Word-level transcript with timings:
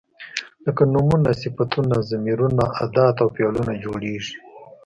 لکه 0.65 0.83
نومونه، 0.93 1.31
صفتونه، 1.41 1.95
ضمیرونه، 2.09 2.65
ادات 2.85 3.17
او 3.23 3.27
فعلونه 3.35 3.73
جوړیږي. 3.83 4.35